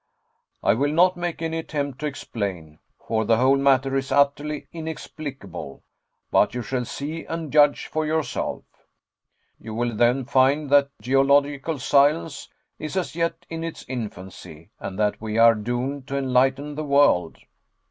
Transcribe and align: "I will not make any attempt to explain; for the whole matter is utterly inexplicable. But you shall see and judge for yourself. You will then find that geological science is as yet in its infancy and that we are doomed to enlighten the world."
"I 0.63 0.73
will 0.73 0.91
not 0.91 1.15
make 1.15 1.43
any 1.43 1.59
attempt 1.59 1.99
to 1.99 2.07
explain; 2.07 2.79
for 3.05 3.23
the 3.23 3.37
whole 3.37 3.57
matter 3.57 3.95
is 3.95 4.11
utterly 4.11 4.65
inexplicable. 4.73 5.83
But 6.31 6.55
you 6.55 6.63
shall 6.63 6.85
see 6.85 7.23
and 7.25 7.53
judge 7.53 7.85
for 7.85 8.03
yourself. 8.03 8.63
You 9.59 9.75
will 9.75 9.95
then 9.95 10.25
find 10.25 10.71
that 10.71 10.89
geological 11.03 11.77
science 11.77 12.49
is 12.79 12.97
as 12.97 13.15
yet 13.15 13.45
in 13.47 13.63
its 13.63 13.85
infancy 13.87 14.71
and 14.79 14.97
that 14.97 15.21
we 15.21 15.37
are 15.37 15.53
doomed 15.53 16.07
to 16.07 16.17
enlighten 16.17 16.73
the 16.73 16.83
world." 16.83 17.37